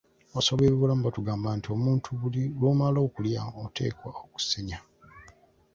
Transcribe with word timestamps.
Abasawo 0.29 0.53
ab'ebyobulamu 0.55 1.01
batugamba 1.07 1.47
nti 1.57 1.67
omuntu 1.75 2.07
buli 2.19 2.41
lwomala 2.57 2.99
okulya 3.07 3.41
oteekwa 3.63 4.09
okusenya. 4.23 4.79